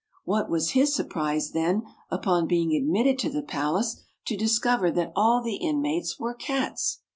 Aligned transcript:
What 0.23 0.49
was 0.49 0.71
his 0.71 0.95
surprise, 0.95 1.51
then, 1.51 1.83
upon 2.09 2.47
being 2.47 2.73
admitted 2.73 3.19
to 3.19 3.29
the 3.29 3.43
palace, 3.43 4.01
to 4.25 4.35
discover 4.35 4.89
that 4.89 5.11
all 5.15 5.43
the 5.43 5.57
inmates 5.57 6.19
were 6.19 6.33
cats! 6.33 7.01